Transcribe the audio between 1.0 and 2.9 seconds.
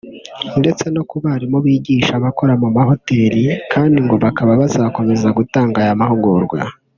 ku barimu bigisha abokora mu